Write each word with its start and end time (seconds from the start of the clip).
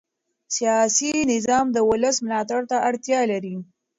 سیاسي 0.55 1.11
نظام 1.33 1.65
د 1.71 1.77
ولس 1.89 2.15
ملاتړ 2.25 2.61
ته 2.71 2.77
اړتیا 2.89 3.19
لري 3.31 3.55